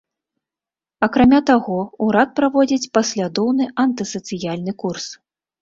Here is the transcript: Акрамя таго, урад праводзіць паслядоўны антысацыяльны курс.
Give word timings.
Акрамя 1.07 1.41
таго, 1.49 1.77
урад 2.05 2.29
праводзіць 2.39 2.91
паслядоўны 2.97 3.71
антысацыяльны 3.85 4.73
курс. 4.83 5.05